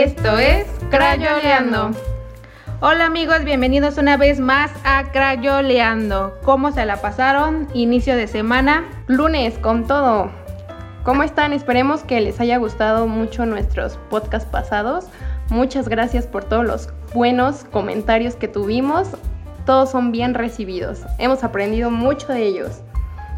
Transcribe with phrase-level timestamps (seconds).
[0.00, 1.90] Esto es Crayoleando.
[2.80, 6.32] Hola amigos, bienvenidos una vez más a Crayoleando.
[6.44, 7.68] ¿Cómo se la pasaron?
[7.74, 8.84] Inicio de semana.
[9.06, 10.30] Lunes con todo.
[11.02, 11.52] ¿Cómo están?
[11.52, 15.08] Esperemos que les haya gustado mucho nuestros podcasts pasados.
[15.50, 19.08] Muchas gracias por todos los buenos comentarios que tuvimos.
[19.66, 21.02] Todos son bien recibidos.
[21.18, 22.80] Hemos aprendido mucho de ellos.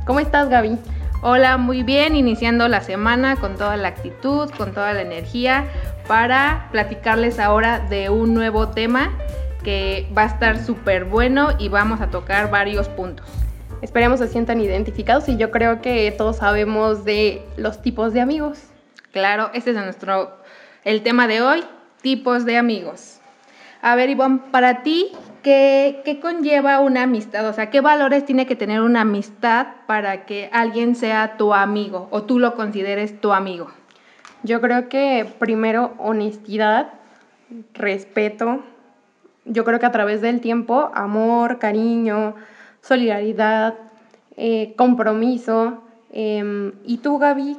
[0.07, 0.79] ¿Cómo estás, Gaby?
[1.27, 5.65] Hola, muy bien, iniciando la semana con toda la actitud, con toda la energía
[6.07, 9.13] para platicarles ahora de un nuevo tema
[9.63, 13.27] que va a estar súper bueno y vamos a tocar varios puntos.
[13.81, 18.59] Esperemos se sientan identificados y yo creo que todos sabemos de los tipos de amigos.
[19.13, 20.39] Claro, este es nuestro
[20.85, 21.65] el tema de hoy,
[22.03, 23.21] tipos de amigos.
[23.81, 27.47] A ver, Ivonne, para ti, ¿qué, ¿qué, conlleva una amistad?
[27.49, 32.09] O sea, ¿qué valores tiene que tener una amistad para que alguien sea tu amigo
[32.11, 33.71] o tú lo consideres tu amigo?
[34.45, 36.93] Yo creo que primero honestidad,
[37.73, 38.63] respeto.
[39.47, 42.35] Yo creo que a través del tiempo, amor, cariño,
[42.83, 43.75] solidaridad,
[44.37, 45.83] eh, compromiso.
[46.13, 47.57] Eh, ¿Y tú, Gaby,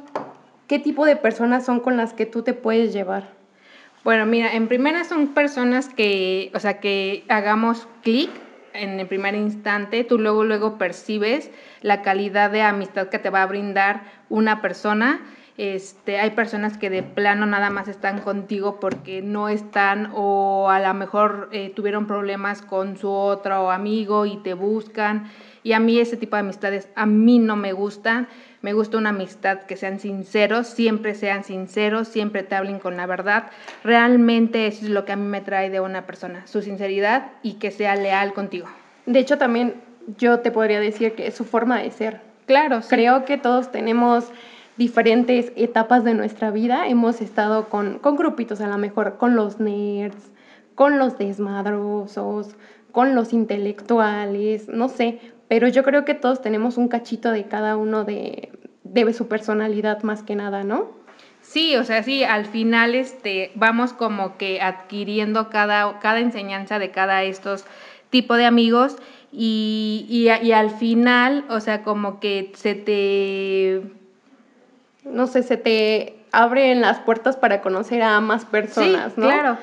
[0.68, 3.30] qué tipo de personas son con las que tú te puedes llevar?
[4.04, 8.30] Bueno, mira, en primera son personas que, o sea, que hagamos clic
[8.74, 11.50] en el primer instante, tú luego, luego percibes
[11.82, 15.20] la calidad de amistad que te va a brindar una persona.
[15.58, 20.80] Este, hay personas que de plano nada más están contigo porque no están o a
[20.80, 25.30] lo mejor eh, tuvieron problemas con su otro amigo y te buscan.
[25.62, 28.28] Y a mí ese tipo de amistades a mí no me gustan.
[28.60, 33.06] Me gusta una amistad que sean sinceros, siempre sean sinceros, siempre te hablen con la
[33.06, 33.50] verdad.
[33.82, 37.54] Realmente eso es lo que a mí me trae de una persona, su sinceridad y
[37.54, 38.66] que sea leal contigo.
[39.06, 39.74] De hecho, también
[40.18, 42.20] yo te podría decir que es su forma de ser.
[42.46, 42.88] Claro, sí.
[42.90, 44.32] Creo que todos tenemos
[44.76, 46.88] diferentes etapas de nuestra vida.
[46.88, 50.32] Hemos estado con, con grupitos, a lo mejor con los nerds,
[50.74, 52.54] con los desmadrosos,
[52.92, 57.76] con los intelectuales, no sé, pero yo creo que todos tenemos un cachito de cada
[57.76, 58.52] uno de,
[58.84, 60.88] de su personalidad más que nada, ¿no?
[61.42, 66.90] Sí, o sea, sí, al final este, vamos como que adquiriendo cada, cada enseñanza de
[66.90, 67.64] cada estos
[68.10, 68.96] tipos de amigos
[69.30, 73.82] y, y, y, al final, o sea, como que se te...
[75.06, 79.28] No sé, se te abren las puertas para conocer a más personas, sí, ¿no?
[79.28, 79.58] Claro,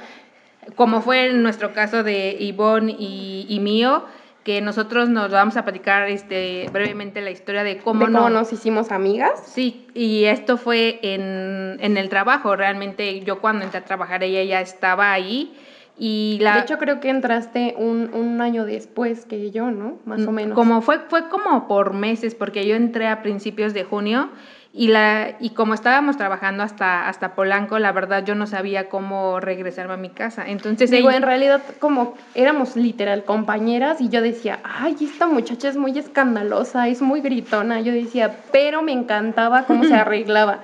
[0.76, 4.06] como fue en nuestro caso de Ivonne y, y mío,
[4.44, 8.30] que nosotros nos vamos a platicar este, brevemente la historia de cómo, ¿De cómo no,
[8.30, 9.42] nos hicimos amigas.
[9.46, 12.56] Sí, y esto fue en, en, el trabajo.
[12.56, 15.54] Realmente yo cuando entré a trabajar ella ya estaba ahí.
[15.98, 16.56] Y la...
[16.56, 20.00] De hecho creo que entraste un, un año después que yo, ¿no?
[20.06, 20.56] Más o menos.
[20.56, 24.30] Como fue, fue como por meses, porque yo entré a principios de junio
[24.76, 29.40] y, la, y como estábamos trabajando hasta, hasta Polanco, la verdad yo no sabía cómo
[29.40, 30.46] regresarme a mi casa.
[30.48, 31.18] Entonces, digo, ella...
[31.18, 36.88] en realidad como éramos literal compañeras y yo decía, ay, esta muchacha es muy escandalosa,
[36.88, 37.82] es muy gritona.
[37.82, 40.62] Yo decía, pero me encantaba cómo se arreglaba.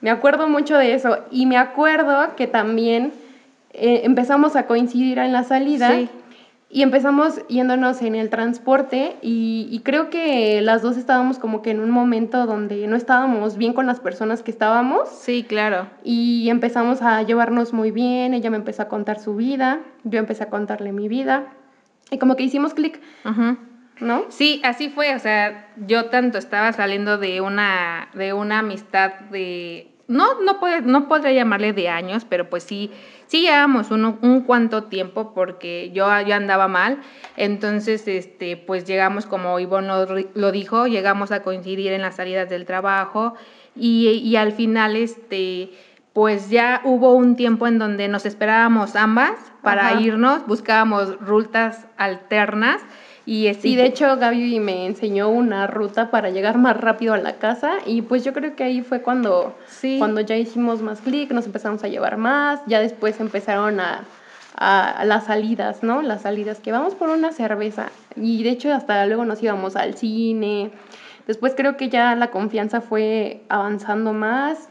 [0.00, 3.12] Me acuerdo mucho de eso y me acuerdo que también
[3.72, 5.90] eh, empezamos a coincidir en la salida.
[5.90, 6.08] Sí.
[6.72, 11.72] Y empezamos yéndonos en el transporte y, y, creo que las dos estábamos como que
[11.72, 15.08] en un momento donde no estábamos bien con las personas que estábamos.
[15.08, 15.88] Sí, claro.
[16.04, 20.44] Y empezamos a llevarnos muy bien, ella me empezó a contar su vida, yo empecé
[20.44, 21.48] a contarle mi vida
[22.12, 23.00] y como que hicimos clic.
[23.24, 23.58] Uh -huh.
[24.00, 24.24] ¿No?
[24.28, 29.90] Sí, así fue, o sea, yo tanto estaba saliendo de una, de una amistad de,
[30.08, 32.90] no, no, puede, no podría llamarle de años, pero pues sí,
[33.30, 36.98] sí llevábamos un, un cuanto tiempo porque yo, yo andaba mal.
[37.36, 42.50] Entonces, este, pues llegamos, como Ivonne lo, lo, dijo, llegamos a coincidir en las salidas
[42.50, 43.34] del trabajo
[43.76, 45.70] y, y al final, este,
[46.12, 50.00] pues ya hubo un tiempo en donde nos esperábamos ambas para Ajá.
[50.00, 52.82] irnos, buscábamos rutas alternas.
[53.26, 57.18] Y, este, y de hecho Gaby me enseñó una ruta para llegar más rápido a
[57.18, 59.96] la casa y pues yo creo que ahí fue cuando, sí.
[59.98, 64.04] cuando ya hicimos más clic, nos empezamos a llevar más, ya después empezaron a,
[64.56, 66.02] a, a, las salidas, ¿no?
[66.02, 69.94] Las salidas que vamos por una cerveza y de hecho hasta luego nos íbamos al
[69.94, 70.70] cine.
[71.26, 74.70] Después creo que ya la confianza fue avanzando más,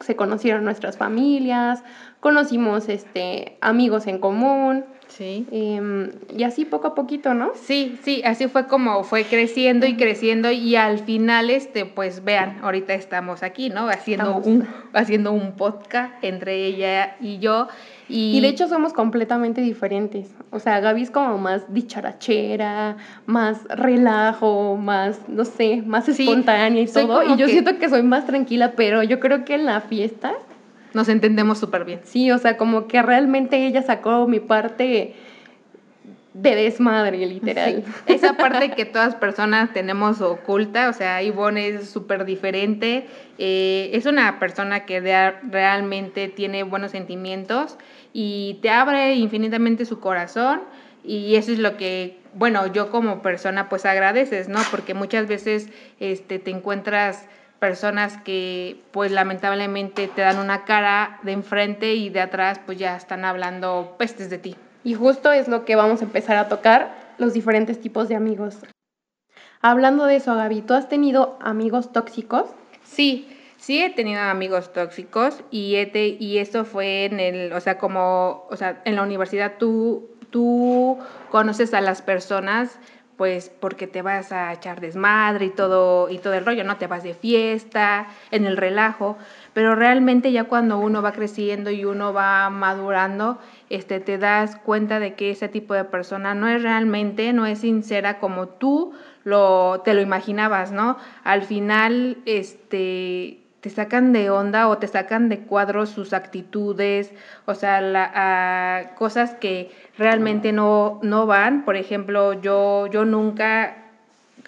[0.00, 1.82] se conocieron nuestras familias,
[2.20, 4.84] conocimos este, amigos en común.
[5.16, 5.46] Sí.
[5.52, 7.52] Eh, y así poco a poquito, ¿no?
[7.54, 12.58] Sí, sí, así fue como fue creciendo y creciendo y al final, este, pues vean,
[12.62, 13.88] ahorita estamos aquí, ¿no?
[13.88, 17.68] Haciendo, un, haciendo un podcast entre ella y yo.
[18.08, 18.36] Y...
[18.36, 18.40] y...
[18.40, 20.34] de hecho somos completamente diferentes.
[20.50, 22.96] O sea, Gaby es como más dicharachera,
[23.26, 27.22] más relajo, más, no sé, más espontánea sí, y todo.
[27.22, 27.52] Y yo que...
[27.52, 30.34] siento que soy más tranquila, pero yo creo que en la fiesta
[30.94, 32.00] nos entendemos súper bien.
[32.04, 35.14] Sí, o sea, como que realmente ella sacó mi parte
[36.34, 37.84] de desmadre, literal.
[38.06, 43.06] Esa parte que todas personas tenemos oculta, o sea, Ivonne es súper diferente,
[43.38, 47.76] eh, es una persona que realmente tiene buenos sentimientos
[48.12, 50.62] y te abre infinitamente su corazón
[51.04, 54.58] y eso es lo que, bueno, yo como persona pues agradeces, ¿no?
[54.72, 55.68] Porque muchas veces
[56.00, 57.28] este, te encuentras
[57.64, 62.94] personas que pues lamentablemente te dan una cara de enfrente y de atrás pues ya
[62.94, 64.54] están hablando pestes de ti.
[64.84, 68.58] Y justo es lo que vamos a empezar a tocar, los diferentes tipos de amigos.
[69.62, 72.50] Hablando de eso, Gaby, ¿tú has tenido amigos tóxicos?
[72.82, 75.90] Sí, sí he tenido amigos tóxicos y, he
[76.20, 80.98] y eso fue en el, o sea, como, o sea, en la universidad tú, tú
[81.30, 82.78] conoces a las personas
[83.16, 86.86] pues porque te vas a echar desmadre y todo y todo el rollo, no te
[86.86, 89.16] vas de fiesta, en el relajo,
[89.52, 93.38] pero realmente ya cuando uno va creciendo y uno va madurando,
[93.70, 97.60] este te das cuenta de que ese tipo de persona no es realmente, no es
[97.60, 100.98] sincera como tú lo te lo imaginabas, ¿no?
[101.22, 107.10] Al final este te sacan de onda o te sacan de cuadros sus actitudes,
[107.46, 111.64] o sea, la, cosas que realmente no, no van.
[111.64, 113.74] Por ejemplo, yo, yo nunca,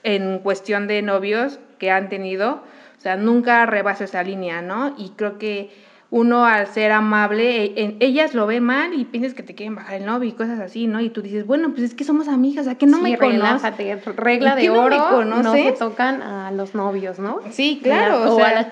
[0.02, 2.60] en cuestión de novios que han tenido,
[2.98, 4.94] o sea, nunca rebaso esa línea, ¿no?
[4.98, 5.70] Y creo que
[6.10, 9.76] uno al ser amable, e, en, ellas lo ven mal y piensas que te quieren
[9.76, 11.00] bajar el novio y cosas así, ¿no?
[11.00, 14.14] Y tú dices, bueno, pues es que somos amigas, ¿a que no me conoces?
[14.14, 17.40] regla de oro, no, se tocan a los novios, ¿no?
[17.48, 18.30] Sí, claro.
[18.30, 18.66] o, sea, a las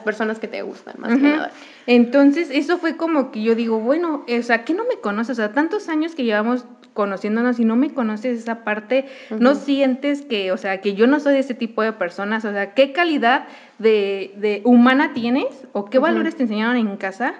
[0.00, 1.50] personas que te gustan, más que nada.
[1.86, 5.32] Entonces, eso fue como que yo digo, bueno, o sea, ¿qué no me conoces?
[5.32, 10.22] O sea, tantos años que llevamos conociéndonos y no me conoces esa parte, no sientes
[10.22, 12.92] que, o sea, que yo no soy de ese tipo de personas, o sea, ¿qué
[12.92, 13.46] calidad
[13.78, 17.34] de, de humana tienes o qué valores te enseñaron en casa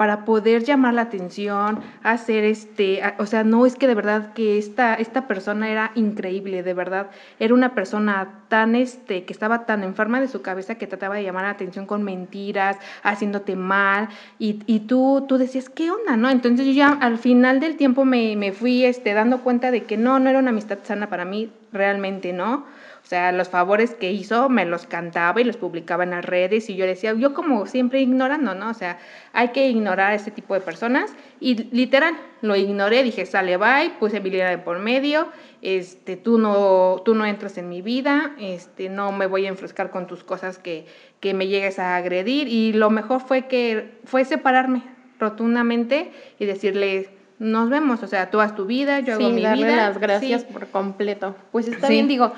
[0.00, 4.56] para poder llamar la atención, hacer este, o sea, no es que de verdad que
[4.56, 9.84] esta, esta persona era increíble, de verdad, era una persona tan, este, que estaba tan
[9.84, 14.08] enferma de su cabeza que trataba de llamar la atención con mentiras, haciéndote mal,
[14.38, 16.30] y, y tú, tú decías, ¿qué onda, no?
[16.30, 19.98] Entonces yo ya al final del tiempo me, me fui, este, dando cuenta de que
[19.98, 22.64] no, no era una amistad sana para mí, realmente, ¿no?
[23.10, 26.70] O sea, los favores que hizo me los cantaba y los publicaba en las redes
[26.70, 28.70] y yo decía, yo como siempre ignorando, ¿no?
[28.70, 29.00] O sea,
[29.32, 33.90] hay que ignorar a este tipo de personas y literal, lo ignoré, dije, sale, bye,
[33.98, 35.26] puse mi de por medio,
[35.60, 39.90] este, tú no, tú no entras en mi vida, este, no me voy a enfrescar
[39.90, 40.86] con tus cosas que,
[41.18, 44.84] que me llegues a agredir y lo mejor fue que, fue separarme
[45.18, 47.10] rotundamente y decirle,
[47.40, 49.76] nos vemos, o sea, tú haz tu vida, yo hago mi darle vida.
[49.88, 51.34] las gracias por completo.
[51.50, 52.34] Pues está bien, digo,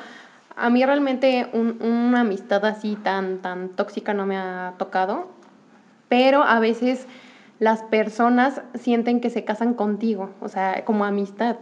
[0.56, 5.28] a mí realmente una amistad así tan, tan tóxica no me ha tocado,
[6.08, 7.06] pero a veces
[7.58, 11.56] las personas sienten que se casan contigo, o sea, como amistad.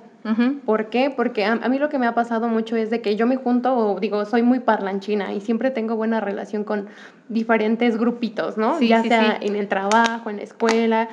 [0.66, 1.10] ¿Por qué?
[1.10, 3.96] Porque a, mí lo que me ha pasado mucho es de que yo me junto,
[4.00, 6.88] digo, soy muy parlanchina y siempre tengo buena relación con
[7.28, 8.78] diferentes grupitos, ¿no?
[8.80, 11.08] ya sea en el trabajo, en la escuela.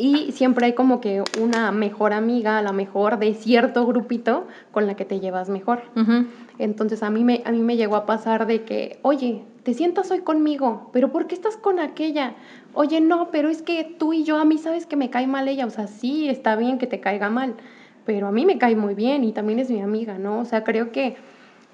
[0.00, 4.86] Y siempre hay como que una mejor amiga, a la mejor de cierto grupito con
[4.86, 5.82] la que te llevas mejor.
[6.58, 10.10] Entonces a mí, me, a mí me llegó a pasar de que, oye, te sientas
[10.10, 12.34] hoy conmigo, pero ¿por qué estás con aquella?
[12.72, 15.48] Oye, no, pero es que tú y yo, a mí sabes que me cae mal
[15.48, 17.54] ella, o sea, sí, está bien que te caiga mal,
[18.06, 20.40] pero a mí me cae muy bien y también es mi amiga, ¿no?
[20.40, 21.16] O sea, creo que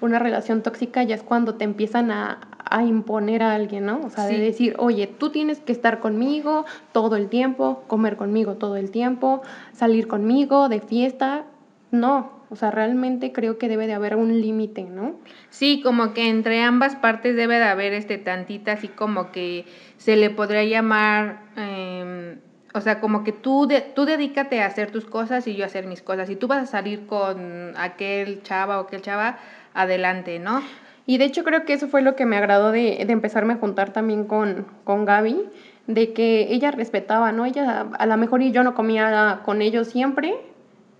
[0.01, 2.39] una relación tóxica ya es cuando te empiezan a,
[2.85, 4.01] imponer a alguien, ¿no?
[4.03, 8.55] O sea, de decir, oye, tú tienes que estar conmigo todo el tiempo, comer conmigo
[8.55, 11.45] todo el tiempo, salir conmigo de fiesta.
[11.91, 15.15] No, o sea, realmente creo que debe de haber un límite, ¿no?
[15.49, 19.65] Sí, como que entre ambas partes debe de haber este tantita, así como que
[19.97, 22.39] se le podría llamar, em,
[22.73, 25.67] o sea, como que tú, de, tú dedícate a hacer tus cosas y yo a
[25.67, 26.29] hacer mis cosas.
[26.29, 29.39] Y tú vas a salir con aquel chava o aquel chava,
[29.77, 30.61] adelante, ¿no?
[31.05, 33.57] Y de hecho creo que eso fue lo que me agradó de, de empezarme a
[33.57, 35.37] juntar también con, con Gaby,
[35.85, 37.45] de que ella respetaba, ¿no?
[37.45, 40.33] Ella a lo mejor yo no comía con ellos siempre,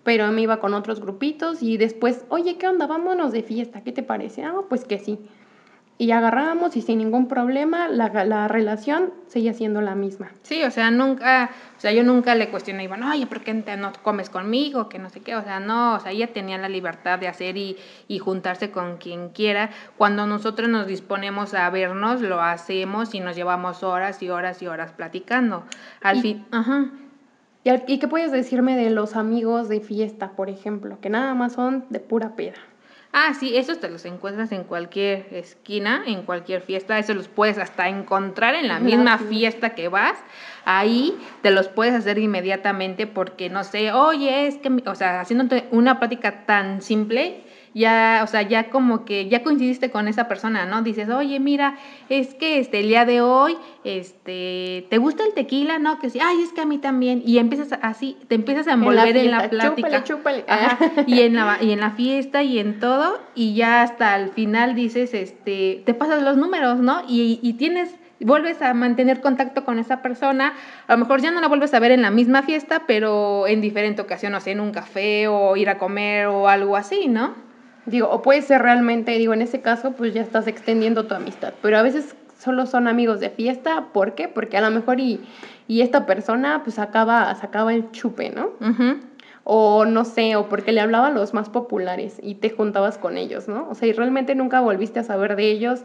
[0.04, 2.88] pero me iba con otros grupitos y después, oye, ¿qué onda?
[2.88, 4.44] Vámonos de fiesta, ¿qué te parece?
[4.44, 5.20] Ah, pues que sí.
[6.00, 10.30] Y agarramos y sin ningún problema la, la relación seguía siendo la misma.
[10.44, 13.92] Sí, o sea, nunca, o sea, yo nunca le cuestioné, Iván, oye, ¿por qué no
[14.04, 14.90] comes conmigo?
[14.90, 17.58] Que no sé qué, o sea, no, o sea, ella tenía la libertad de hacer
[17.58, 17.78] y,
[18.08, 19.72] y juntarse con quien quiera.
[19.98, 24.68] Cuando nosotros nos disponemos a vernos, lo hacemos y nos llevamos horas y horas y
[24.68, 25.64] horas platicando.
[26.02, 26.92] Al fin, ajá.
[27.88, 31.84] ¿Y, qué puedes decirme de los amigos de fiesta, por ejemplo, que nada más son
[31.90, 32.56] de pura peda?
[33.14, 37.58] Ah, sí, esos te los encuentras en cualquier esquina, en cualquier fiesta, eso los puedes
[37.58, 40.18] hasta encontrar en la misma fiesta que vas,
[40.66, 45.68] ahí te los puedes hacer inmediatamente porque no sé, oye, es que, o sea, haciéndote
[45.72, 47.44] una práctica tan simple,
[47.78, 50.82] ya, o sea, ya como que ya coincidiste con esa persona, ¿no?
[50.82, 51.76] Dices, oye, mira,
[52.10, 55.78] es que este, el día de hoy, este, ¿te gusta el tequila?
[55.78, 57.22] No, que sí, ay, es que a mí también.
[57.24, 60.04] Y empiezas así, te empiezas a envolver en la, plática.
[60.04, 60.46] Chúpale, chúpale.
[61.08, 64.74] y, en la, y en la fiesta y en todo, y ya hasta el final
[64.74, 67.04] dices, este, te pasas los números, ¿no?
[67.08, 70.54] Y, y tienes vuelves a mantener contacto con esa persona,
[70.88, 73.62] a lo mejor ya no la vuelves a ver en la misma fiesta, pero en
[73.62, 77.47] diferente ocasión, o sea, en un café o ir a comer o algo así, ¿no?
[77.88, 81.54] Digo, o puede ser realmente, digo, en ese caso, pues ya estás extendiendo tu amistad,
[81.62, 84.28] pero a veces solo son amigos de fiesta, ¿por qué?
[84.28, 85.22] Porque a lo mejor y,
[85.70, 88.52] y esta persona pues acaba, sacaba el chupe, ¿no?
[89.46, 93.18] O no sé, o porque le hablaba a los más populares y te juntabas con
[93.18, 93.70] ellos, ¿no?
[93.70, 95.84] O sea, y realmente nunca volviste a saber de ellos,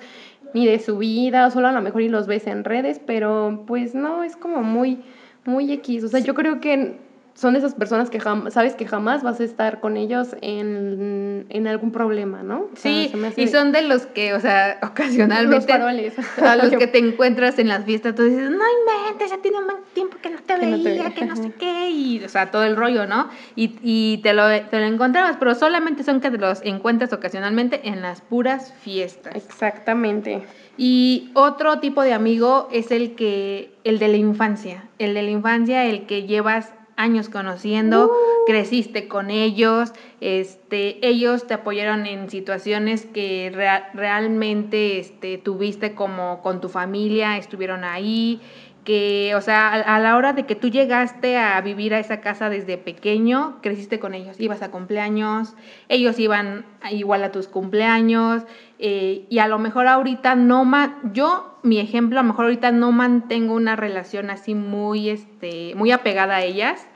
[0.54, 3.94] ni de su vida, solo a lo mejor y los ves en redes, pero pues
[3.94, 5.04] no, es como muy,
[5.44, 6.02] muy X.
[6.02, 6.99] O sea, yo creo que
[7.35, 11.91] son esas personas que sabes que jamás vas a estar con ellos en, en algún
[11.91, 12.69] problema, ¿no?
[12.75, 15.73] sí, y son de los que, o sea, ocasionalmente...
[15.73, 19.67] a los que te encuentras en las fiestas, tú dices, no inventes, ya tiene un
[19.95, 23.07] tiempo que no te veía, que no sé qué, y, o sea, todo el rollo,
[23.07, 23.29] ¿no?
[23.57, 27.89] Y, y te, lo, te lo encontrabas, pero solamente son que te los encuentras ocasionalmente
[27.89, 29.35] en las puras fiestas.
[29.37, 30.43] Exactamente.
[30.77, 35.31] Y otro tipo de amigo es el que, el de la infancia, el de la
[35.31, 38.11] infancia, el que llevas años conociendo, uh.
[38.47, 43.52] creciste con ellos, este, ellos te apoyaron en situaciones que
[43.92, 48.40] realmente este, tuviste como con tu familia, estuvieron ahí,
[48.85, 52.50] que, o sea, a, la hora de que tú llegaste a vivir a esa casa
[52.50, 55.54] desde pequeño, creciste con ellos, ibas a cumpleaños,
[55.88, 58.42] ellos iban igual a tus cumpleaños,
[58.78, 62.73] eh, y a lo mejor ahorita no, ma yo, mi ejemplo, a lo mejor ahorita
[62.73, 66.87] no mantengo una relación así muy, este, muy apegada a ellas,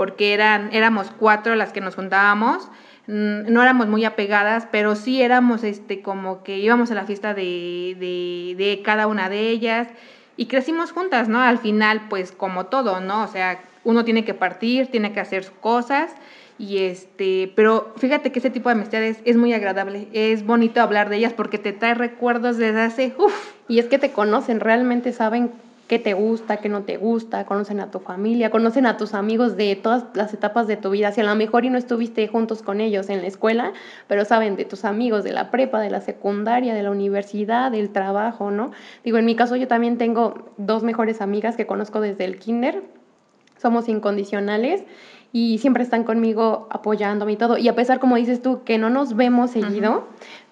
[0.00, 2.70] porque eran, éramos cuatro las que nos juntábamos,
[3.06, 7.34] mm, no éramos muy apegadas, pero sí éramos este, como que íbamos a la fiesta
[7.34, 9.88] de, de, de cada una de ellas
[10.38, 11.42] y crecimos juntas, ¿no?
[11.42, 13.24] Al final, pues como todo, ¿no?
[13.24, 16.12] O sea, uno tiene que partir, tiene que hacer cosas
[16.58, 21.10] y este, pero fíjate que ese tipo de amistades es muy agradable, es bonito hablar
[21.10, 23.52] de ellas porque te trae recuerdos desde hace, uff.
[23.68, 25.50] Y es que te conocen, realmente saben
[25.90, 29.56] qué te gusta, qué no te gusta, conocen a tu familia, conocen a tus amigos
[29.56, 31.10] de todas las etapas de tu vida.
[31.10, 33.72] Si a lo mejor y no estuviste juntos con ellos en la escuela,
[34.06, 37.90] pero saben de tus amigos de la prepa, de la secundaria, de la universidad, del
[37.90, 38.70] trabajo, ¿no?
[39.02, 42.84] Digo, en mi caso yo también tengo dos mejores amigas que conozco desde el kinder.
[43.56, 44.84] Somos incondicionales
[45.32, 47.58] y siempre están conmigo apoyándome y todo.
[47.58, 50.06] Y a pesar, como dices tú, que no nos vemos seguido,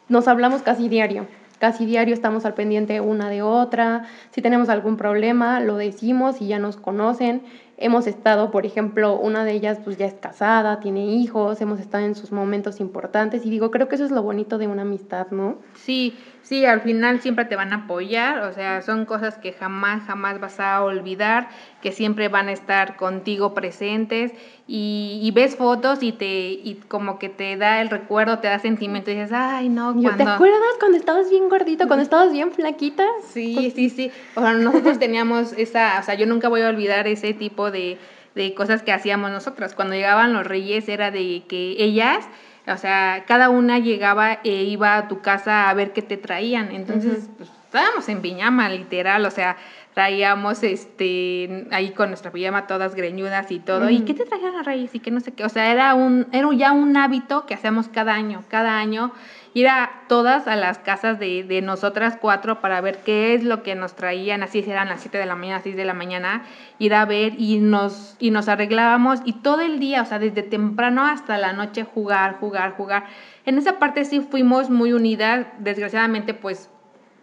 [0.09, 1.29] nos hablamos casi diario.
[1.59, 4.05] Casi diario estamos al pendiente una de otra.
[4.31, 7.43] Si tenemos algún problema, lo decimos y ya nos conocen.
[7.77, 12.05] Hemos estado, por ejemplo, una de ellas pues ya es casada, tiene hijos, hemos estado
[12.05, 15.29] en sus momentos importantes y digo, creo que eso es lo bonito de una amistad,
[15.31, 15.59] ¿no?
[15.75, 16.17] Sí,
[16.49, 20.41] sí, al final siempre te van a apoyar, o sea, son cosas que jamás, jamás
[20.41, 21.49] vas a olvidar,
[21.83, 24.33] que siempre van a estar contigo presentes
[24.67, 29.11] y, ves fotos y te y como que te da el recuerdo, te da sentimiento
[29.11, 30.25] y dices, ay, no, cuando...
[30.25, 33.05] ¿Te acuerdas cuando estabas bien gordito, cuando estabas bien flaquita?
[33.31, 34.11] Sí, sí, sí.
[34.35, 37.99] O sea, nosotros teníamos esa, o sea, yo nunca voy a olvidar ese tipo de,
[38.35, 39.75] de cosas que hacíamos nosotras.
[39.75, 42.27] Cuando llegaban los reyes era de que ellas
[42.73, 46.71] o sea, cada una llegaba e iba a tu casa a ver qué te traían.
[46.73, 49.57] Entonces, pues, estábamos en piñama, literal, o sea,
[49.95, 53.91] traíamos este ahí con nuestra pijama todas greñudas y todo.
[53.91, 54.95] ¿Y qué te trajeron a Reyes?
[54.95, 55.45] Y que no sé qué.
[55.45, 58.45] O sea, era un, era ya un hábito que hacíamos cada año.
[58.49, 59.13] Cada año
[59.55, 63.63] ir a todas a las casas de, de nosotras cuatro para ver qué es lo
[63.63, 66.43] que nos traían, así eran las 7 de la mañana, 6 de la mañana,
[66.79, 70.43] ir a ver y nos, y nos arreglábamos y todo el día, o sea, desde
[70.43, 73.05] temprano hasta la noche jugar, jugar, jugar.
[73.45, 76.71] En esa parte sí fuimos muy unidas, desgraciadamente pues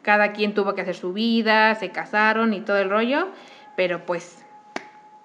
[0.01, 3.29] cada quien tuvo que hacer su vida, se casaron y todo el rollo,
[3.75, 4.44] pero pues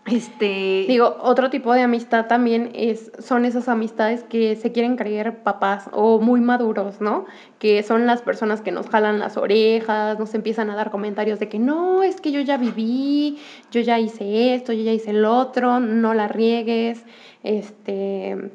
[0.06, 0.86] este...
[0.88, 5.88] Digo, otro tipo de amistad también es, son esas amistades que se quieren creer papás
[5.92, 7.26] o muy maduros, ¿no?
[7.58, 11.48] Que son las personas que nos jalan las orejas, nos empiezan a dar comentarios de
[11.48, 13.38] que no, es que yo ya viví,
[13.70, 17.04] yo ya hice esto, yo ya hice el otro, no la riegues,
[17.42, 18.50] este,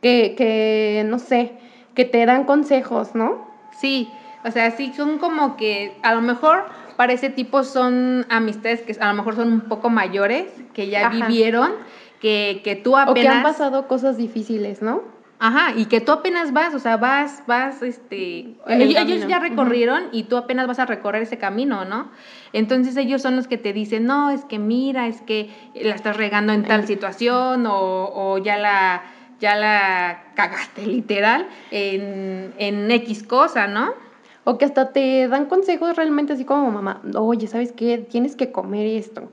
[0.00, 1.52] que, que no sé,
[1.94, 3.46] que te dan consejos, ¿no?
[3.78, 4.08] Sí,
[4.46, 8.96] o sea, sí son como que a lo mejor para ese tipo son amistades que
[9.00, 11.72] a lo mejor son un poco mayores, que ya vivieron,
[12.20, 13.10] que, que tú apenas...
[13.10, 15.02] O que han pasado cosas difíciles, ¿no?
[15.38, 20.22] Ajá, y que tú apenas vas, o sea, vas, vas, este, ellos, ya recorrieron y
[20.22, 22.10] tú apenas vas a recorrer ese camino, ¿no?
[22.54, 26.16] Entonces ellos son los que te dicen, no, es que mira, es que la estás
[26.16, 29.02] regando en tal situación o, o ya la,
[29.38, 34.05] ya la cagaste literal en, en X cosa, ¿no?
[34.48, 37.98] O que hasta te dan consejos realmente así como mamá, oye, ¿sabes qué?
[37.98, 39.28] Tienes que comer esto.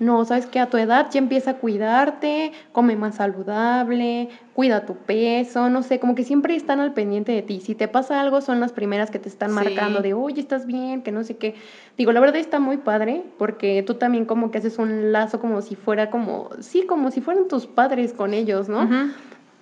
[0.00, 4.96] No, sabes que a tu edad ya empieza a cuidarte, come más saludable, cuida tu
[4.96, 7.60] peso, no sé, como que siempre están al pendiente de ti.
[7.60, 11.02] Si te pasa algo, son las primeras que te están marcando de, oye, estás bien,
[11.02, 11.56] que no sé qué.
[11.98, 15.60] Digo, la verdad está muy padre, porque tú también como que haces un lazo como
[15.60, 18.88] si fuera como, sí, como si fueran tus padres con ellos, ¿no?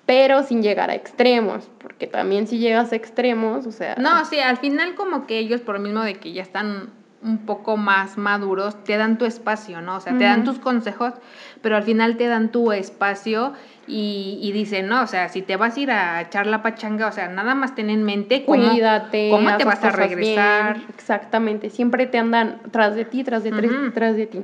[0.07, 3.95] Pero sin llegar a extremos, porque también si llegas a extremos, o sea...
[3.97, 6.91] No, sí, al final como que ellos, por lo mismo de que ya están
[7.23, 9.97] un poco más maduros, te dan tu espacio, ¿no?
[9.97, 11.13] O sea, te dan tus consejos,
[11.61, 13.53] pero al final te dan tu espacio
[13.87, 17.07] y, y, dicen, no, o sea, si te vas a ir a echar la pachanga,
[17.07, 20.81] o sea, nada más ten en mente cómo, Cuídate, cómo te vas a regresar.
[20.89, 24.41] Exactamente, siempre te andan tras de ti, tras de, ti, tras de ti.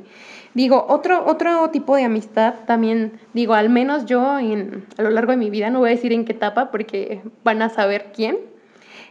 [0.55, 5.33] Digo, otro, otro tipo de amistad también, digo, al menos yo en, a lo largo
[5.33, 8.39] de mi vida, no voy a decir en qué etapa porque van a saber quién,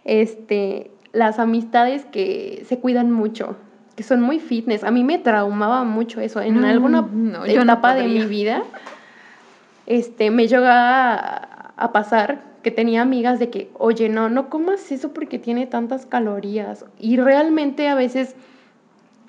[0.03, 3.56] este, las amistades que se cuidan mucho,
[3.96, 4.84] que son muy fitness.
[4.84, 6.41] A mí me traumaba mucho eso.
[6.41, 7.08] En alguna
[7.46, 8.63] etapa de mi vida,
[9.86, 15.13] este, me llegaba a, pasar que tenía amigas de que, oye, no, no comas eso
[15.13, 16.86] porque tiene tantas calorías.
[17.00, 18.36] Y realmente a veces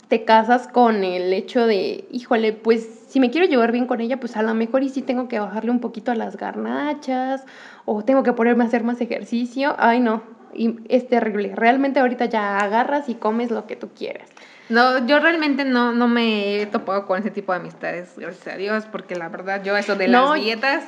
[0.08, 4.18] te casas con el hecho de, híjole, pues si me quiero llevar bien con ella,
[4.18, 7.44] pues a lo mejor y sí tengo que bajarle un poquito a las garnachas
[7.84, 9.74] o tengo que ponerme a hacer más ejercicio.
[9.78, 10.22] Ay, no,
[10.54, 11.52] y es terrible.
[11.54, 14.30] Realmente ahorita ya agarras y comes lo que tú quieras.
[14.70, 18.58] No, yo realmente no, no me he topado con ese tipo de amistades, gracias a
[18.58, 20.84] Dios, porque la verdad yo eso de las dietas...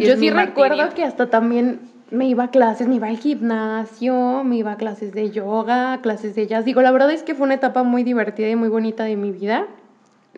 [0.00, 4.56] yo sí recuerdo que hasta también me iba a clases, me iba al gimnasio, me
[4.56, 6.64] iba a clases de yoga, clases de jazz.
[6.64, 9.32] Digo, la verdad es que fue una etapa muy divertida y muy bonita de mi
[9.32, 9.66] vida,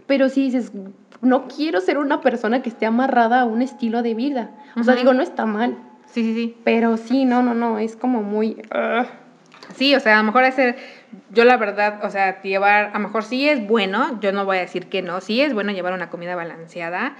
[0.06, 0.72] pero sí dices,
[1.20, 4.50] no quiero ser una persona que esté amarrada a un estilo de vida.
[4.76, 5.76] O sea, digo, no está mal
[6.12, 6.56] Sí, sí, sí.
[6.64, 8.62] Pero sí, no, no, no, es como muy...
[9.74, 10.76] Sí, o sea, a lo mejor hacer,
[11.30, 14.56] yo la verdad, o sea, llevar, a lo mejor sí es bueno, yo no voy
[14.56, 17.14] a decir que no, sí es bueno llevar una comida balanceada,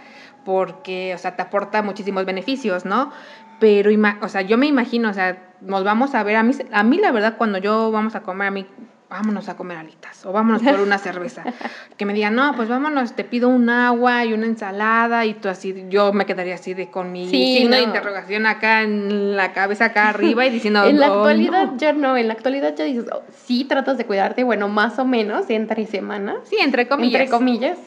[0.47, 3.13] porque, o sea, te aporta muchísimos beneficios, ¿no?
[3.59, 3.91] Pero,
[4.21, 6.99] o sea, yo me imagino, o sea, nos vamos a ver, a mí, a mí
[6.99, 8.67] la verdad, cuando yo vamos a comer, a mí
[9.11, 11.45] vámonos a comer alitas o vámonos por una cerveza.
[11.97, 15.49] Que me digan, no, pues vámonos, te pido un agua y una ensalada y tú
[15.49, 19.87] así, yo me quedaría así de con mi signo de interrogación acá en la cabeza,
[19.87, 23.23] acá arriba y diciendo, En la actualidad ya no, en la actualidad ya dices, oh,
[23.35, 26.37] sí tratas de cuidarte, bueno, más o menos entre semanas.
[26.45, 27.23] Sí, entre comillas.
[27.23, 27.79] Entre comillas.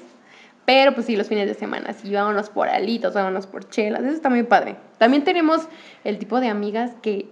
[0.65, 4.13] Pero pues sí, los fines de semana, sí, vámonos por alitos, vámonos por chelas, eso
[4.13, 4.76] está muy padre.
[4.97, 5.67] También tenemos
[6.04, 7.28] el tipo de amigas que,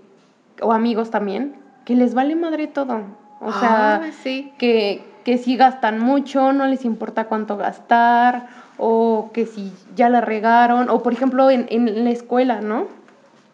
[0.62, 3.02] o amigos también, que les vale madre todo.
[3.40, 4.52] O sea, ah, sí.
[4.58, 10.22] que, que si gastan mucho, no les importa cuánto gastar, o que si ya la
[10.22, 12.88] regaron, o por ejemplo en, en la escuela, ¿no?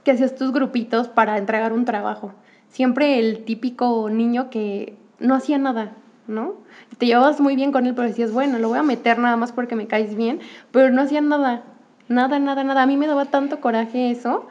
[0.03, 2.31] Que hacías tus grupitos para entregar un trabajo.
[2.69, 5.91] Siempre el típico niño que no hacía nada,
[6.27, 6.55] ¿no?
[6.97, 9.51] Te llevabas muy bien con él, pero decías, bueno, lo voy a meter nada más
[9.51, 10.39] porque me caes bien,
[10.71, 11.63] pero no hacía nada,
[12.07, 12.83] nada, nada, nada.
[12.83, 14.47] A mí me daba tanto coraje eso.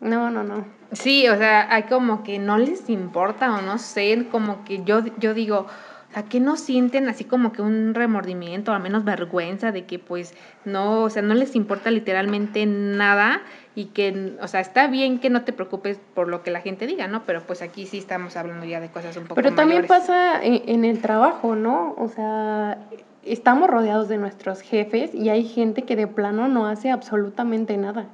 [0.00, 0.64] No, no, no.
[0.92, 5.02] Sí, o sea, hay como que no les importa o no sé, como que yo,
[5.18, 5.66] yo digo,
[6.14, 9.98] sea, que no sienten así como que un remordimiento, o al menos vergüenza de que
[9.98, 13.42] pues no, o sea, no les importa literalmente nada
[13.74, 16.86] y que, o sea, está bien que no te preocupes por lo que la gente
[16.86, 17.24] diga, ¿no?
[17.24, 20.62] Pero pues aquí sí estamos hablando ya de cosas un poco Pero también pasa en,
[20.66, 21.94] en el trabajo, ¿no?
[21.98, 22.78] O sea,
[23.24, 28.06] estamos rodeados de nuestros jefes y hay gente que de plano no hace absolutamente nada.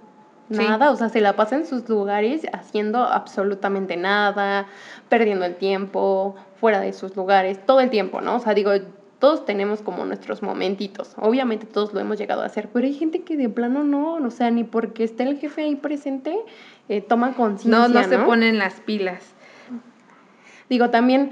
[0.51, 4.67] Nada, o sea, se la pasa en sus lugares haciendo absolutamente nada,
[5.09, 8.37] perdiendo el tiempo, fuera de sus lugares, todo el tiempo, ¿no?
[8.37, 8.73] O sea, digo,
[9.21, 11.15] todos tenemos como nuestros momentitos.
[11.19, 14.31] Obviamente todos lo hemos llegado a hacer, pero hay gente que de plano no, o
[14.31, 16.37] sea, ni porque esté el jefe ahí presente,
[16.89, 17.87] eh, toma conciencia.
[17.87, 19.23] No, no, se ponen las pilas.
[20.69, 21.31] Digo, también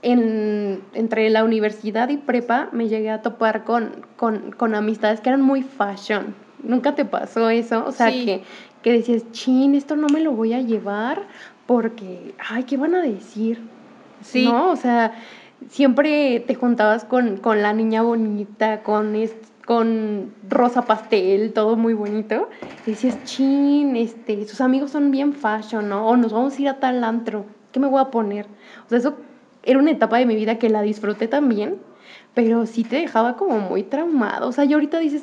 [0.00, 5.28] en, entre la universidad y prepa me llegué a topar con, con, con amistades que
[5.28, 7.84] eran muy fashion ¿Nunca te pasó eso?
[7.86, 8.42] O sea, que,
[8.82, 11.22] que decías, chin, esto no me lo voy a llevar
[11.66, 13.60] porque, ay, ¿qué van a decir?
[14.22, 14.46] Sí.
[14.46, 14.70] ¿No?
[14.70, 15.12] O sea,
[15.68, 19.16] siempre te juntabas con, con la niña bonita, con,
[19.64, 22.48] con rosa pastel, todo muy bonito.
[22.86, 26.06] Y decías, chin, este, sus amigos son bien fashion, ¿no?
[26.08, 27.46] O nos vamos a ir a tal antro.
[27.72, 28.46] ¿Qué me voy a poner?
[28.86, 29.16] O sea, eso
[29.62, 31.78] era una etapa de mi vida que la disfruté también,
[32.34, 34.48] pero sí te dejaba como muy traumado.
[34.48, 35.22] O sea, yo ahorita dices,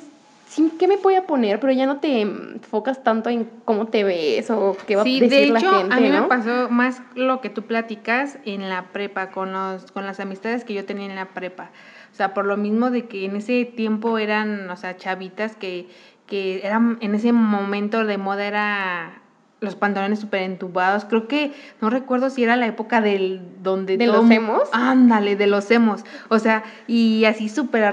[0.80, 1.60] ¿qué me voy a poner?
[1.60, 5.30] Pero ya no te enfocas tanto en cómo te ves o qué va a decir
[5.30, 6.22] de hecho, la gente, a mí ¿no?
[6.22, 10.64] me pasó más lo que tú platicas en la prepa, con, los, con las amistades
[10.64, 11.72] que yo tenía en la prepa.
[12.12, 15.88] O sea, por lo mismo de que en ese tiempo eran, o sea, chavitas que,
[16.28, 19.23] que eran, en ese momento de moda era
[19.64, 21.06] los pantalones súper entubados.
[21.06, 23.98] Creo que, no recuerdo si era la época del donde...
[23.98, 24.70] ¿De los hemos?
[24.72, 26.04] Ándale, de los hemos.
[26.30, 27.84] O sea, y así súper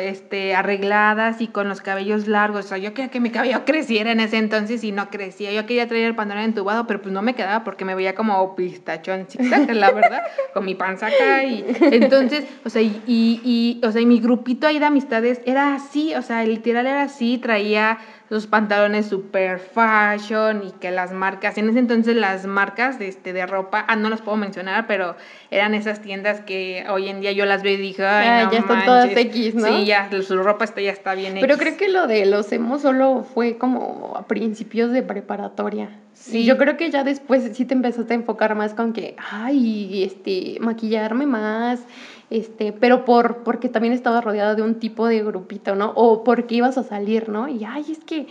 [0.00, 2.66] este, arregladas y con los cabellos largos.
[2.66, 5.52] O sea, yo quería que mi cabello creciera en ese entonces y no crecía.
[5.52, 8.56] Yo quería traer el pantalón entubado, pero pues no me quedaba porque me veía como
[8.56, 9.26] pistachón
[9.68, 11.44] la verdad, con mi panza acá.
[11.44, 15.74] Y entonces, o sea, y, y, o sea, y mi grupito ahí de amistades era
[15.74, 17.98] así, o sea, literal era así, traía
[18.30, 23.32] los pantalones super fashion y que las marcas, en ese entonces las marcas de, este,
[23.32, 25.16] de ropa, ah, no las puedo mencionar, pero
[25.50, 28.52] eran esas tiendas que hoy en día yo las veo y dije, ay, ah, no
[28.52, 29.66] ya están todas X, ¿no?
[29.66, 32.82] Sí, ya, su ropa está, ya está bien Pero creo que lo de los hemos
[32.82, 35.90] solo fue como a principios de preparatoria.
[36.12, 36.44] Sí.
[36.44, 40.58] Yo creo que ya después sí te empezaste a enfocar más con que, ay, este,
[40.60, 41.80] maquillarme más,
[42.30, 45.92] este, pero por, porque también estaba rodeada de un tipo de grupito, ¿no?
[45.94, 47.48] O porque ibas a salir, ¿no?
[47.48, 48.26] Y, ay, es que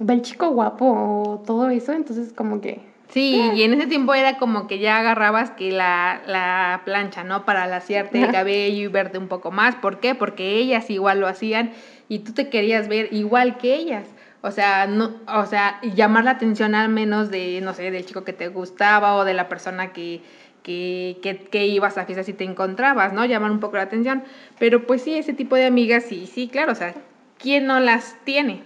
[0.00, 2.80] va el chico guapo o todo eso, entonces como que...
[3.08, 7.44] Sí, y en ese tiempo era como que ya agarrabas que la, la plancha, ¿no?
[7.44, 9.76] Para laciarte el cabello y verte un poco más.
[9.76, 10.16] ¿Por qué?
[10.16, 11.70] Porque ellas igual lo hacían
[12.08, 14.08] y tú te querías ver igual que ellas.
[14.42, 18.24] O sea, no, o sea, llamar la atención al menos de, no sé, del chico
[18.24, 20.22] que te gustaba o de la persona que,
[20.66, 23.24] que, que, ibas a fiestas y te encontrabas, ¿no?
[23.24, 24.24] Llamar un poco la atención.
[24.58, 26.92] Pero pues sí, ese tipo de amigas, sí, sí, claro, o sea,
[27.38, 28.64] ¿quién no las tiene?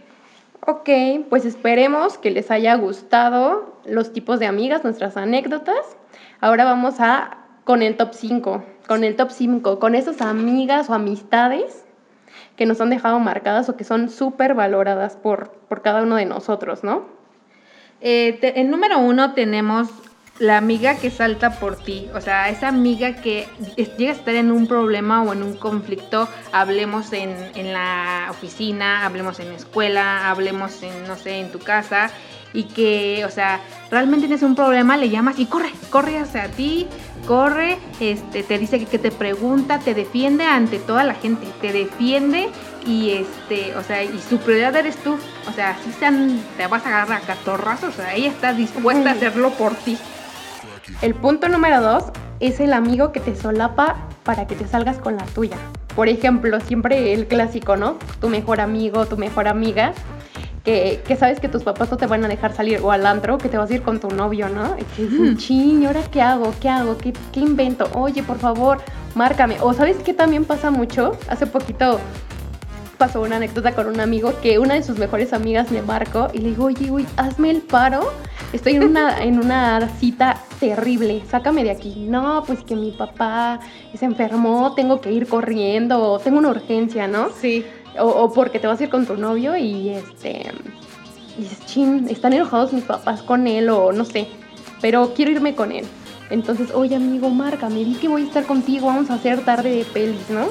[0.67, 0.89] Ok,
[1.29, 5.99] pues esperemos que les haya gustado los tipos de amigas, nuestras anécdotas.
[6.41, 10.95] Ahora vamos a con el top 5, con el top 5, con esas amigas o
[10.95, 11.85] amistades
[12.57, 16.25] que nos han dejado marcadas o que son súper valoradas por, por cada uno de
[16.25, 17.05] nosotros, ¿no?
[18.01, 19.91] Eh, en número uno tenemos
[20.41, 24.51] la amiga que salta por ti, o sea, esa amiga que llega a estar en
[24.51, 30.31] un problema o en un conflicto, hablemos en, en la oficina, hablemos en la escuela,
[30.31, 32.11] hablemos en, no sé, en tu casa,
[32.53, 36.87] y que, o sea, realmente tienes un problema, le llamas y corre, corre hacia ti,
[37.27, 42.49] corre, este, te dice que, te pregunta, te defiende ante toda la gente, te defiende
[42.87, 45.91] y este, o sea, y su prioridad eres tú, o sea, si
[46.57, 49.99] te vas a agarrar a catorrazos, o sea, ella está dispuesta a hacerlo por ti.
[51.03, 52.05] El punto número dos
[52.41, 55.57] es el amigo que te solapa para que te salgas con la tuya.
[55.95, 57.97] Por ejemplo, siempre el clásico, ¿no?
[58.21, 59.93] Tu mejor amigo, tu mejor amiga,
[60.65, 63.49] que, sabes que tus papás no te van a dejar salir o al antro, que
[63.49, 64.77] te vas a ir con tu novio, ¿no?
[64.79, 66.55] Y que un ching, ¿ahora qué hago?
[66.61, 66.97] ¿Qué hago?
[66.99, 67.89] ¿Qué, ¿Qué invento?
[67.95, 68.79] Oye, por favor,
[69.15, 69.57] márcame.
[69.61, 71.19] O sabes qué también pasa mucho?
[71.29, 71.99] Hace poquito
[73.01, 76.39] pasó una anécdota con un amigo que una de sus mejores amigas me marcó y
[76.41, 78.13] le digo, oye, uy, hazme el paro.
[78.53, 81.95] Estoy en una, en una cita terrible, sácame de aquí.
[82.07, 83.59] No, pues que mi papá
[83.99, 87.31] se enfermó, tengo que ir corriendo, tengo una urgencia, ¿no?
[87.31, 87.65] Sí.
[87.99, 90.53] O, porque te vas a ir con tu novio y este.
[91.39, 94.29] Y dices, chin, están enojados mis papás con él o no sé,
[94.83, 95.87] pero quiero irme con él.
[96.29, 99.85] Entonces, oye amigo, márcame, di que voy a estar contigo, vamos a hacer tarde de
[99.85, 100.49] pelis, ¿no?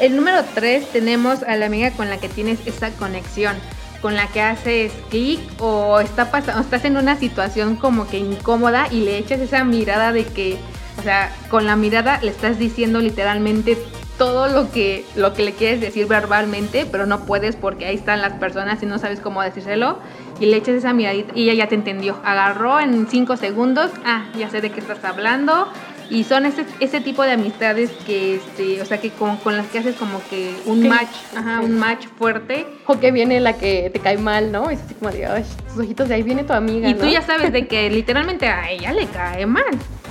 [0.00, 3.56] El número 3 tenemos a la amiga con la que tienes esa conexión,
[4.00, 8.86] con la que haces clic o está pasando, estás en una situación como que incómoda
[8.92, 10.56] y le echas esa mirada de que,
[10.98, 13.76] o sea, con la mirada le estás diciendo literalmente
[14.18, 18.22] todo lo que, lo que le quieres decir verbalmente, pero no puedes porque ahí están
[18.22, 19.98] las personas y no sabes cómo decírselo.
[20.38, 22.20] Y le echas esa miradita y ella ya te entendió.
[22.24, 25.68] Agarró en 5 segundos, ah, ya sé de qué estás hablando
[26.10, 29.66] y son ese, ese tipo de amistades que, este, o sea, que con, con las
[29.66, 32.66] que haces como que un match, ajá, un match fuerte.
[32.86, 34.70] O que viene la que te cae mal, ¿no?
[34.70, 36.88] Es así como de, ay, tus ojitos de ahí viene tu amiga.
[36.88, 39.64] Y tú ya sabes de que literalmente a ella le cae mal.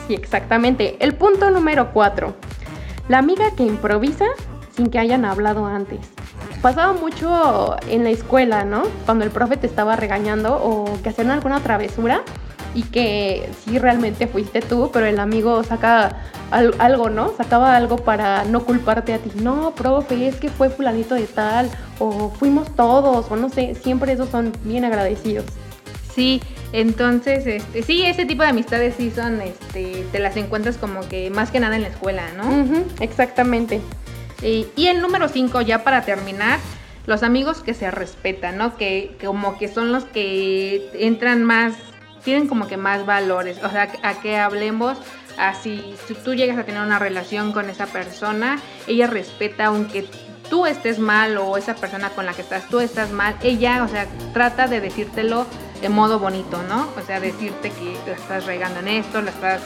[0.08, 0.98] Sí, exactamente.
[1.00, 2.36] El punto número cuatro.
[3.10, 4.26] La amiga que improvisa
[4.76, 6.00] sin que hayan hablado antes.
[6.62, 8.84] Pasaba mucho en la escuela, ¿no?
[9.06, 12.22] Cuando el profe te estaba regañando o que hacían alguna travesura
[12.78, 16.16] y que sí realmente fuiste tú, pero el amigo saca
[16.52, 17.34] algo, ¿no?
[17.36, 19.32] Sacaba algo para no culparte a ti.
[19.42, 24.12] No, profe, es que fue fulanito de tal, o fuimos todos, o no sé, siempre
[24.12, 25.46] esos son bien agradecidos.
[26.14, 26.40] Sí,
[26.72, 31.32] entonces, este, sí, ese tipo de amistades sí son, este, te las encuentras como que
[31.32, 32.84] más que nada en la escuela, ¿no?
[33.00, 33.82] exactamente.
[34.44, 36.60] Y, y el número 5, ya para terminar,
[37.08, 38.78] los amigos que se respetan, ¿no?
[38.78, 41.74] Que, que como que son los que entran más
[42.24, 44.98] tienen como que más valores, o sea, a que hablemos
[45.38, 50.06] así, si tú llegas a tener una relación con esa persona, ella respeta aunque
[50.50, 53.88] tú estés mal o esa persona con la que estás tú estás mal, ella, o
[53.88, 55.46] sea, trata de decírtelo
[55.82, 56.90] de modo bonito, ¿no?
[56.98, 59.62] O sea, decirte que la estás regando en esto, la estás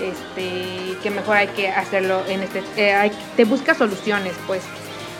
[0.00, 4.62] este, que mejor hay que hacerlo en este, eh, te busca soluciones, pues.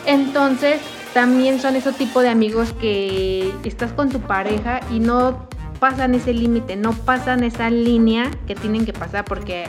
[0.05, 0.79] Entonces,
[1.13, 5.47] también son ese tipo de amigos que estás con tu pareja y no
[5.79, 9.65] pasan ese límite, no pasan esa línea que tienen que pasar porque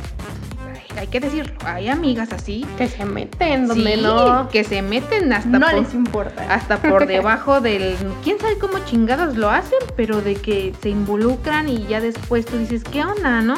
[0.96, 4.48] hay que decirlo, hay amigas así que se meten donde no.
[4.48, 6.46] que se meten hasta no les importa.
[6.52, 11.68] hasta por debajo del quién sabe cómo chingados lo hacen pero de que se involucran
[11.68, 13.56] y ya después tú dices qué onda no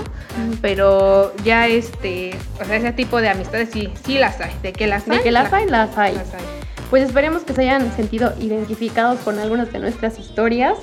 [0.60, 4.52] pero ya este o sea ese tipo de amistades sí sí las hay.
[4.62, 6.14] De que las hay de que las, hay, las hay.
[6.14, 6.42] las hay.
[6.90, 10.78] Pues esperemos que se hayan sentido identificados con algunas de nuestras historias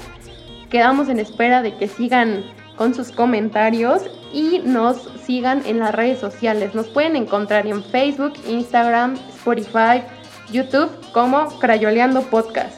[0.75, 2.43] quedamos en espera de que sigan
[2.75, 4.01] con sus comentarios
[4.33, 6.75] y nos sigan en las redes sociales.
[6.75, 10.03] Nos pueden encontrar en Facebook, Instagram, Spotify,
[10.51, 12.75] YouTube como Crayoleando Podcast.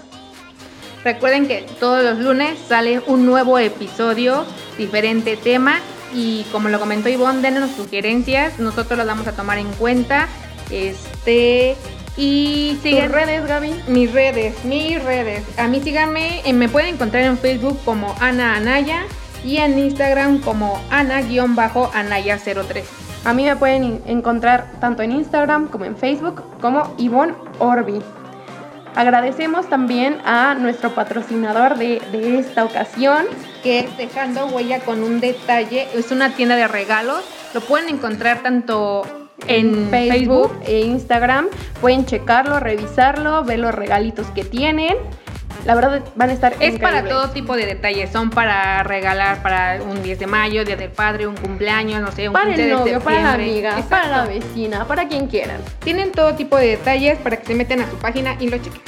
[1.04, 4.46] Recuerden que todos los lunes sale un nuevo episodio,
[4.78, 5.80] diferente tema
[6.14, 10.28] y como lo comentó Ivonne, denos sugerencias, nosotros las vamos a tomar en cuenta.
[10.70, 11.76] Este
[12.17, 13.73] y siguen redes, Gaby.
[13.88, 15.43] Mis redes, mis redes.
[15.58, 19.03] A mí síganme, eh, me pueden encontrar en Facebook como Ana Anaya
[19.45, 22.84] y en Instagram como Ana-Anaya03.
[23.23, 28.01] A mí me pueden encontrar tanto en Instagram como en Facebook como Ivonne Orbi.
[28.95, 32.01] Agradecemos también a nuestro patrocinador de,
[32.39, 33.25] esta ocasión.
[33.62, 35.88] Que es Dejando Huella con un detalle.
[35.93, 37.23] Es una tienda de regalos.
[37.53, 41.47] Lo pueden encontrar tanto en, Facebook e Instagram.
[41.82, 44.95] Pueden checarlo, revisarlo, ver los regalitos que tienen.
[45.65, 49.82] La verdad van a estar Es para todo tipo de detalles, son para regalar para
[49.84, 53.02] un 10 de mayo, Día del Padre, un cumpleaños, no sé, un Para el novio,
[53.02, 55.60] para la amiga, para la vecina, para quien quieran.
[55.84, 58.82] Tienen todo tipo de detalles para que se metan a su página y lo chequen.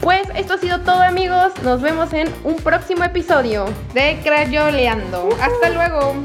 [0.00, 5.28] Pues esto ha sido todo amigos, nos vemos en un próximo episodio de Crayoleando.
[5.40, 6.16] Hasta luego.